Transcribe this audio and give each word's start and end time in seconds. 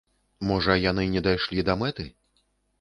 Можа 0.51 0.77
яны 0.85 1.05
не 1.17 1.23
дайшлі 1.29 1.69
да 1.71 1.79
мэты? 1.85 2.11